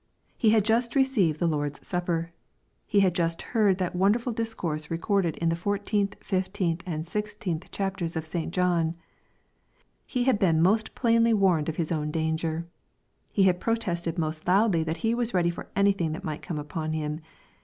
[0.35, 2.31] He had just received the Lord's supper.
[2.87, 8.15] He had just heard that wonderful discourse recorded in the fourteenth, fifteenth, and sixteenth chapters
[8.15, 8.51] of St.
[8.51, 8.95] John.
[10.07, 12.65] He had been most plainly warned of his own danger.
[13.31, 16.93] He had protested most loudly that he was ready for anything that might come upon
[16.93, 17.19] him.